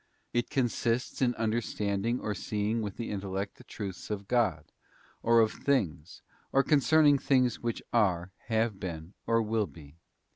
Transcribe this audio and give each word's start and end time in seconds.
It 0.33 0.49
consists 0.49 1.21
in 1.21 1.35
understanding 1.35 2.19
or 2.21 2.33
seeing 2.33 2.81
with 2.81 2.97
the 2.97 3.11
intellect 3.11 3.57
the 3.59 3.63
truths 3.63 4.09
of 4.09 4.27
God, 4.27 4.71
or 5.21 5.41
of 5.41 5.51
things, 5.51 6.23
or 6.51 6.63
concerning 6.63 7.19
things 7.19 7.59
which 7.59 7.83
are, 7.93 8.31
have 8.47 8.79
been, 8.79 9.13
or 9.27 9.43
will 9.43 9.67
be. 9.67 9.97